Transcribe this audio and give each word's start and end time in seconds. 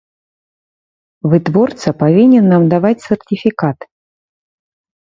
Вытворца 1.33 1.87
павінен 2.01 2.45
нам 2.55 2.63
даваць 2.73 2.95
сертыфікат. 3.07 3.79